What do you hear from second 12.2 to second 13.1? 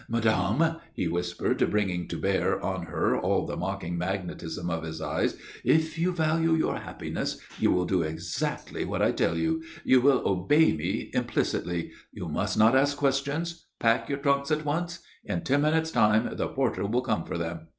must not ask